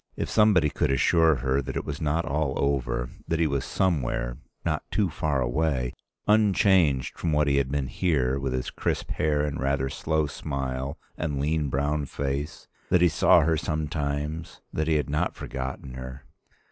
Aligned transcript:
If 0.15 0.31
somebody 0.31 0.71
could 0.71 0.89
assure 0.89 1.35
her 1.45 1.61
that 1.61 1.75
it 1.75 1.85
was 1.85 2.01
not 2.01 2.25
all 2.25 2.55
over, 2.57 3.11
that 3.27 3.37
he 3.37 3.45
was 3.45 3.63
somewhere, 3.63 4.39
not 4.65 4.81
too 4.89 5.11
far 5.11 5.41
away, 5.41 5.93
unchanged 6.27 7.19
from 7.19 7.31
what 7.33 7.47
he 7.47 7.57
had 7.57 7.69
been 7.69 7.85
here, 7.85 8.39
with 8.39 8.51
his 8.51 8.71
crisp 8.71 9.11
hair 9.11 9.45
and 9.45 9.59
rather 9.59 9.89
slow 9.89 10.25
smile 10.25 10.97
and 11.19 11.39
lean 11.39 11.69
brown 11.69 12.05
face, 12.05 12.67
that 12.89 13.01
he 13.01 13.09
saw 13.09 13.41
her 13.41 13.57
sometimes, 13.57 14.59
that 14.73 14.87
he 14.87 14.95
had 14.95 15.07
not 15.11 15.35
forgotten 15.35 15.93
her. 15.93 16.25